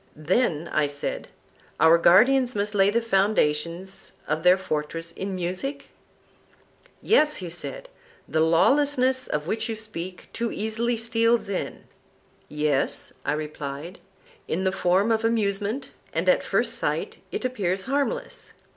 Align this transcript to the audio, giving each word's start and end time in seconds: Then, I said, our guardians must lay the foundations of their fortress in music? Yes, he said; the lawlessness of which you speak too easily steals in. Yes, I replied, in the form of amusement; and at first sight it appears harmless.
Then, 0.15 0.67
I 0.69 0.87
said, 0.87 1.27
our 1.79 1.99
guardians 1.99 2.55
must 2.55 2.73
lay 2.73 2.89
the 2.89 3.03
foundations 3.03 4.13
of 4.27 4.41
their 4.41 4.57
fortress 4.57 5.11
in 5.11 5.35
music? 5.35 5.89
Yes, 7.03 7.35
he 7.35 7.51
said; 7.51 7.87
the 8.27 8.39
lawlessness 8.39 9.27
of 9.27 9.45
which 9.45 9.69
you 9.69 9.75
speak 9.75 10.27
too 10.33 10.51
easily 10.51 10.97
steals 10.97 11.49
in. 11.49 11.83
Yes, 12.49 13.13
I 13.23 13.33
replied, 13.33 13.99
in 14.47 14.63
the 14.63 14.71
form 14.71 15.11
of 15.11 15.23
amusement; 15.23 15.91
and 16.13 16.27
at 16.27 16.41
first 16.41 16.73
sight 16.79 17.17
it 17.31 17.45
appears 17.45 17.83
harmless. 17.83 18.53